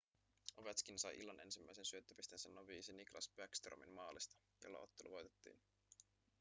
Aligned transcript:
ovetškin 0.61 0.99
sai 1.03 1.11
illan 1.17 1.39
ensimmäisen 1.43 1.85
syöttöpisteensä 1.85 2.49
noviisi 2.49 2.93
nicklas 2.93 3.29
bäckströmin 3.35 3.91
maalista 3.91 4.37
jolla 4.63 4.79
ottelu 4.79 5.11
voitettiin 5.11 5.59